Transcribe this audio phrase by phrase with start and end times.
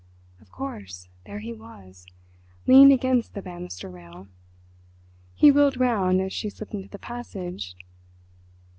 [0.41, 4.29] Of course, there he was—leaning against the banister rail.
[5.35, 7.75] He wheeled round as she slipped into the passage.